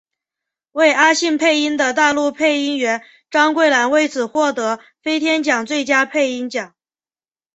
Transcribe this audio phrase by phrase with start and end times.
[0.71, 6.73] 为阿信配音的大陆配音员张桂兰为此获得飞天奖最佳配音奖。